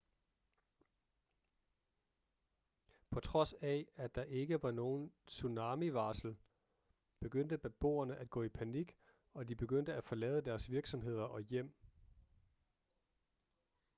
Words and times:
på 3.11 3.19
trods 3.19 3.53
af 3.53 3.87
at 3.95 4.15
der 4.15 4.23
ikke 4.23 4.63
var 4.63 4.71
nogen 4.71 5.13
tsunamivarsel 5.27 6.37
begyndte 7.19 7.57
beboerne 7.57 8.15
at 8.17 8.29
gå 8.29 8.43
i 8.43 8.49
panik 8.49 8.97
og 9.33 9.47
de 9.47 9.55
begyndte 9.55 9.93
at 9.93 10.03
forlade 10.03 10.41
deres 10.45 10.69
virksomheder 10.69 11.23
og 11.23 11.41
hjem 11.41 11.75